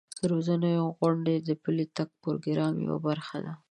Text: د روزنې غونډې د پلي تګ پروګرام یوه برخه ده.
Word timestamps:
د 0.19 0.21
روزنې 0.31 0.73
غونډې 0.97 1.35
د 1.47 1.49
پلي 1.63 1.85
تګ 1.97 2.09
پروګرام 2.21 2.73
یوه 2.85 2.97
برخه 3.07 3.37
ده. 3.45 3.53